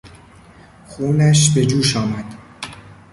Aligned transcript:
خونش 0.87 1.49
به 1.49 1.65
جوش 1.65 1.97
آمد. 1.97 2.33